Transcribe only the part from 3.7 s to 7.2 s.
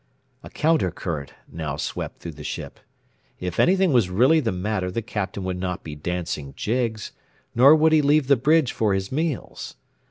was really the matter the Captain would not be dancing jigs,